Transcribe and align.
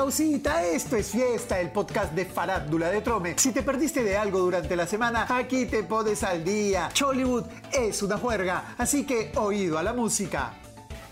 pausita, 0.00 0.64
esto 0.64 0.96
es 0.96 1.10
fiesta, 1.10 1.60
el 1.60 1.72
podcast 1.72 2.14
de 2.14 2.24
Farándula 2.24 2.88
de 2.88 3.02
Trome. 3.02 3.34
Si 3.36 3.52
te 3.52 3.62
perdiste 3.62 4.02
de 4.02 4.16
algo 4.16 4.38
durante 4.38 4.74
la 4.74 4.86
semana, 4.86 5.26
aquí 5.28 5.66
te 5.66 5.82
pones 5.82 6.22
al 6.22 6.42
día. 6.42 6.88
Chollywood 6.94 7.44
es 7.70 8.02
una 8.02 8.16
juerga, 8.16 8.76
así 8.78 9.04
que 9.04 9.30
oído 9.36 9.76
a 9.76 9.82
la 9.82 9.92
música. 9.92 10.54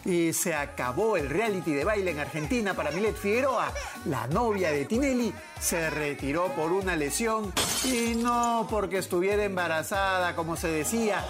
Y 0.07 0.33
se 0.33 0.55
acabó 0.55 1.19
el 1.19 1.29
reality 1.29 1.75
de 1.75 1.85
baile 1.85 2.13
en 2.13 2.21
Argentina 2.21 2.73
para 2.73 2.91
Milet 2.91 3.15
Figueroa. 3.15 3.75
La 4.07 4.27
novia 4.27 4.73
de 4.73 4.87
Tinelli 4.87 5.35
se 5.61 5.91
retiró 5.91 6.47
por 6.55 6.73
una 6.73 6.97
lesión 6.97 7.53
y 7.85 8.15
no 8.15 8.67
porque 8.71 8.97
estuviera 8.97 9.45
embarazada, 9.45 10.35
como 10.35 10.57
se 10.57 10.69
decía, 10.69 11.23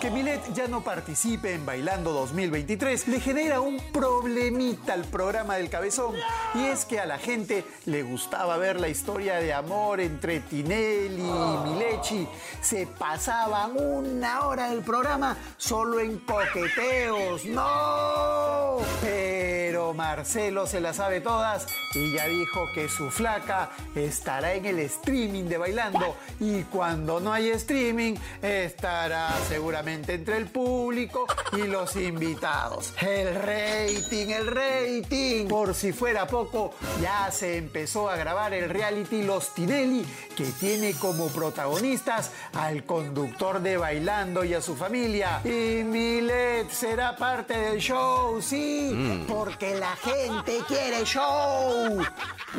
que 0.00 0.10
Milet 0.10 0.54
ya 0.54 0.66
no 0.66 0.82
participe 0.82 1.52
en 1.52 1.66
Bailando 1.66 2.12
2023 2.12 3.08
le 3.08 3.20
genera 3.20 3.60
un 3.60 3.78
problemita 3.92 4.94
al 4.94 5.04
programa 5.04 5.56
del 5.56 5.68
Cabezón. 5.68 6.14
Y 6.54 6.64
es 6.64 6.86
que 6.86 6.98
a 6.98 7.04
la 7.04 7.18
gente 7.18 7.64
le 7.84 8.02
gustaba 8.02 8.56
ver 8.56 8.80
la 8.80 8.88
historia 8.88 9.36
de 9.36 9.52
amor 9.52 10.00
entre 10.00 10.40
Tinelli 10.40 11.22
y 11.22 11.68
Milechi. 11.68 12.26
Se 12.62 12.86
pasaban 12.86 13.72
una 13.76 14.46
hora 14.46 14.70
del 14.70 14.80
programa 14.80 15.36
solo 15.58 16.00
en 16.00 16.18
coqueteos. 16.20 17.44
¡No! 17.44 18.78
Pero 19.02 19.59
Marcelo 19.94 20.66
se 20.66 20.80
la 20.80 20.92
sabe 20.92 21.20
todas 21.20 21.66
y 21.94 22.12
ya 22.14 22.26
dijo 22.26 22.66
que 22.74 22.88
su 22.88 23.10
flaca 23.10 23.70
estará 23.94 24.54
en 24.54 24.66
el 24.66 24.78
streaming 24.80 25.44
de 25.44 25.58
Bailando. 25.58 26.16
Y 26.38 26.62
cuando 26.64 27.20
no 27.20 27.32
hay 27.32 27.50
streaming, 27.50 28.14
estará 28.42 29.30
seguramente 29.48 30.14
entre 30.14 30.36
el 30.36 30.46
público 30.46 31.26
y 31.52 31.62
los 31.62 31.96
invitados. 31.96 32.92
El 33.00 33.34
rating, 33.34 34.28
el 34.28 34.46
rating. 34.46 35.48
Por 35.48 35.74
si 35.74 35.92
fuera 35.92 36.26
poco, 36.26 36.74
ya 37.00 37.30
se 37.30 37.56
empezó 37.56 38.08
a 38.08 38.16
grabar 38.16 38.54
el 38.54 38.68
reality 38.70 39.22
Los 39.22 39.54
Tinelli, 39.54 40.04
que 40.36 40.44
tiene 40.44 40.94
como 40.94 41.28
protagonistas 41.28 42.32
al 42.54 42.84
conductor 42.84 43.60
de 43.60 43.76
Bailando 43.76 44.44
y 44.44 44.54
a 44.54 44.60
su 44.60 44.76
familia. 44.76 45.40
Y 45.44 45.82
Milet 45.84 46.70
será 46.70 47.16
parte 47.16 47.58
del 47.58 47.80
show, 47.80 48.40
sí, 48.40 48.90
mm. 48.92 49.26
porque 49.26 49.78
la 49.80 49.96
gente 49.96 50.58
quiere 50.68 51.04
show. 51.04 52.04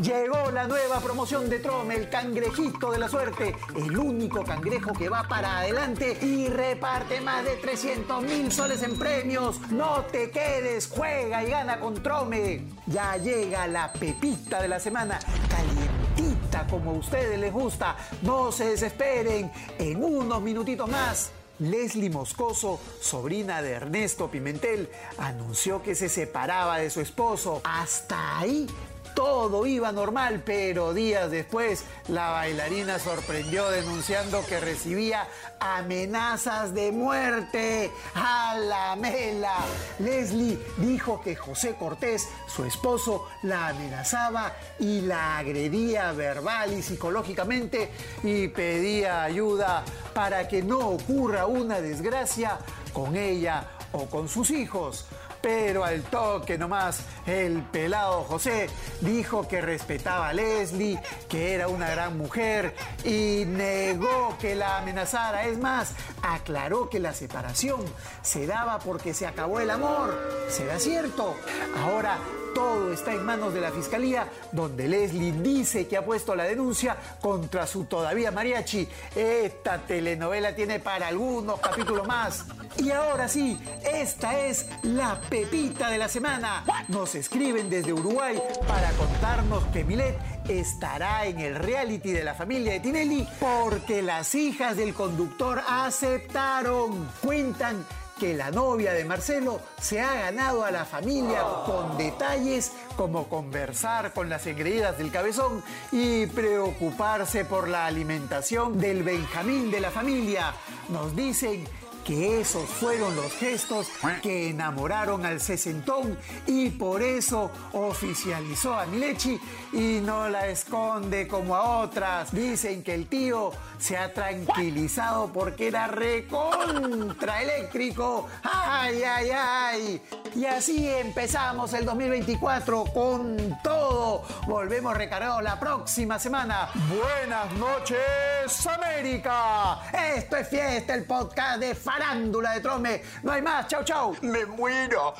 Llegó 0.01 0.49
la 0.49 0.65
nueva 0.65 0.99
promoción 0.99 1.47
de 1.49 1.59
Trom, 1.59 1.91
el 1.91 2.09
cangrejito 2.09 2.91
de 2.91 2.97
la 2.97 3.07
suerte, 3.07 3.55
el 3.75 3.95
único 3.95 4.43
cangrejo 4.43 4.91
que 4.91 5.07
va 5.07 5.27
para 5.27 5.59
adelante 5.59 6.17
y 6.19 6.47
reparte 6.47 7.21
más 7.21 7.45
de 7.45 7.57
300 7.57 8.23
mil 8.23 8.51
soles 8.51 8.81
en 8.81 8.97
premios. 8.97 9.59
No 9.69 10.03
te 10.11 10.31
quedes, 10.31 10.89
juega 10.89 11.43
y 11.43 11.51
gana 11.51 11.79
con 11.79 12.01
Trome. 12.01 12.65
Ya 12.87 13.15
llega 13.17 13.67
la 13.67 13.93
pepita 13.93 14.59
de 14.59 14.67
la 14.67 14.79
semana, 14.79 15.19
calientita 15.47 16.65
como 16.67 16.89
a 16.89 16.93
ustedes 16.95 17.39
les 17.39 17.53
gusta. 17.53 17.97
No 18.23 18.51
se 18.51 18.71
desesperen, 18.71 19.51
en 19.77 20.03
unos 20.03 20.41
minutitos 20.41 20.89
más. 20.89 21.31
Leslie 21.61 22.09
Moscoso, 22.09 22.79
sobrina 22.99 23.61
de 23.61 23.71
Ernesto 23.71 24.31
Pimentel, 24.31 24.89
anunció 25.17 25.83
que 25.83 25.93
se 25.93 26.09
separaba 26.09 26.79
de 26.79 26.89
su 26.89 27.01
esposo. 27.01 27.61
Hasta 27.63 28.39
ahí 28.39 28.67
todo 29.13 29.65
iba 29.65 29.91
normal, 29.91 30.41
pero 30.45 30.93
días 30.93 31.31
después 31.31 31.83
la 32.07 32.29
bailarina 32.29 32.99
sorprendió 32.99 33.69
denunciando 33.69 34.45
que 34.45 34.59
recibía 34.59 35.27
amenazas 35.59 36.73
de 36.73 36.91
muerte. 36.91 37.91
¡A 38.15 38.57
la 38.57 38.95
mela! 38.95 39.55
Leslie 39.99 40.59
dijo 40.77 41.21
que 41.21 41.35
José 41.35 41.75
Cortés, 41.75 42.27
su 42.47 42.65
esposo, 42.65 43.27
la 43.43 43.69
amenazaba 43.69 44.53
y 44.79 45.01
la 45.01 45.37
agredía 45.37 46.11
verbal 46.13 46.73
y 46.73 46.81
psicológicamente 46.81 47.91
y 48.23 48.47
pedía 48.47 49.23
ayuda 49.23 49.83
para 50.13 50.47
que 50.47 50.61
no 50.63 50.79
ocurra 50.79 51.45
una 51.45 51.81
desgracia 51.81 52.59
con 52.93 53.15
ella 53.15 53.65
o 53.91 54.05
con 54.05 54.27
sus 54.27 54.51
hijos. 54.51 55.05
Pero 55.41 55.83
al 55.83 56.03
toque 56.03 56.57
nomás, 56.57 57.01
el 57.25 57.63
pelado 57.63 58.23
José 58.23 58.69
dijo 59.01 59.47
que 59.47 59.61
respetaba 59.61 60.29
a 60.29 60.33
Leslie, 60.33 60.99
que 61.27 61.53
era 61.53 61.67
una 61.67 61.89
gran 61.89 62.17
mujer 62.17 62.75
y 63.03 63.43
negó 63.47 64.37
que 64.39 64.55
la 64.55 64.77
amenazara. 64.77 65.47
Es 65.47 65.57
más, 65.57 65.93
aclaró 66.21 66.89
que 66.89 66.99
la 66.99 67.13
separación 67.13 67.81
se 68.21 68.45
daba 68.45 68.79
porque 68.79 69.13
se 69.13 69.25
acabó 69.25 69.59
el 69.59 69.69
amor. 69.71 70.17
¿Será 70.49 70.79
cierto? 70.79 71.35
Ahora 71.83 72.17
todo 72.53 72.91
está 72.91 73.13
en 73.13 73.25
manos 73.25 73.53
de 73.53 73.61
la 73.61 73.71
fiscalía, 73.71 74.27
donde 74.51 74.87
Leslie 74.87 75.31
dice 75.31 75.87
que 75.87 75.97
ha 75.97 76.05
puesto 76.05 76.35
la 76.35 76.43
denuncia 76.43 76.97
contra 77.21 77.65
su 77.65 77.85
todavía 77.85 78.31
mariachi. 78.31 78.87
Esta 79.15 79.79
telenovela 79.79 80.53
tiene 80.53 80.79
para 80.79 81.07
algunos 81.07 81.59
capítulos 81.59 82.05
más. 82.07 82.45
Y 82.77 82.91
ahora 82.91 83.27
sí, 83.27 83.59
esta 83.83 84.39
es 84.39 84.67
la 84.83 85.19
pepita 85.31 85.89
de 85.89 85.97
la 85.97 86.09
semana. 86.09 86.65
Nos 86.89 87.15
escriben 87.15 87.69
desde 87.69 87.93
Uruguay 87.93 88.37
para 88.67 88.91
contarnos 88.91 89.63
que 89.67 89.85
Milet 89.85 90.19
estará 90.49 91.25
en 91.25 91.39
el 91.39 91.55
reality 91.55 92.11
de 92.11 92.25
la 92.25 92.33
familia 92.33 92.73
de 92.73 92.81
Tinelli 92.81 93.25
porque 93.39 94.01
las 94.01 94.35
hijas 94.35 94.75
del 94.75 94.93
conductor 94.93 95.61
aceptaron. 95.65 97.07
Cuentan 97.23 97.85
que 98.19 98.33
la 98.33 98.51
novia 98.51 98.91
de 98.91 99.05
Marcelo 99.05 99.61
se 99.79 100.01
ha 100.01 100.13
ganado 100.15 100.65
a 100.65 100.69
la 100.69 100.83
familia 100.83 101.43
con 101.65 101.97
detalles 101.97 102.73
como 102.97 103.29
conversar 103.29 104.13
con 104.13 104.27
las 104.27 104.45
engreídas 104.47 104.97
del 104.97 105.13
cabezón 105.13 105.63
y 105.93 106.25
preocuparse 106.25 107.45
por 107.45 107.69
la 107.69 107.85
alimentación 107.85 108.77
del 108.77 109.03
Benjamín 109.03 109.71
de 109.71 109.79
la 109.79 109.91
familia. 109.91 110.53
Nos 110.89 111.15
dicen 111.15 111.65
que 112.05 112.41
esos 112.41 112.69
fueron 112.69 113.15
los 113.15 113.31
gestos 113.33 113.87
que 114.21 114.49
enamoraron 114.49 115.25
al 115.25 115.39
sesentón 115.39 116.17
y 116.47 116.69
por 116.69 117.01
eso 117.01 117.51
oficializó 117.73 118.73
a 118.73 118.85
Milechi 118.85 119.39
y 119.73 119.99
no 120.03 120.29
la 120.29 120.47
esconde 120.47 121.27
como 121.27 121.55
a 121.55 121.79
otras. 121.79 122.31
Dicen 122.31 122.83
que 122.83 122.93
el 122.93 123.07
tío 123.07 123.51
se 123.77 123.97
ha 123.97 124.13
tranquilizado 124.13 125.31
porque 125.33 125.67
era 125.67 125.87
recontra 125.87 127.41
eléctrico. 127.41 128.27
¡Ay, 128.43 129.03
ay, 129.03 129.29
ay! 129.33 130.01
Y 130.35 130.45
así 130.45 130.87
empezamos 130.87 131.73
el 131.73 131.85
2024 131.85 132.85
con 132.93 133.57
todo. 133.63 134.23
Volvemos 134.51 134.97
recargados 134.97 135.41
la 135.41 135.57
próxima 135.57 136.19
semana. 136.19 136.69
Buenas 136.89 137.53
noches, 137.53 138.67
América. 138.67 139.79
Esto 140.17 140.35
es 140.35 140.49
Fiesta, 140.49 140.93
el 140.93 141.05
podcast 141.05 141.61
de 141.61 141.73
farándula 141.73 142.51
de 142.51 142.59
Trome. 142.59 143.01
No 143.23 143.31
hay 143.31 143.41
más. 143.41 143.67
Chau, 143.67 143.81
chau. 143.85 144.13
Me 144.21 144.45
muero. 144.45 145.13